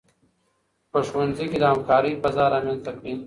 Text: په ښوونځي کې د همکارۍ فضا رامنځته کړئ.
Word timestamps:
په 0.91 0.99
ښوونځي 1.07 1.45
کې 1.51 1.57
د 1.59 1.63
همکارۍ 1.71 2.13
فضا 2.23 2.45
رامنځته 2.53 2.91
کړئ. 2.97 3.13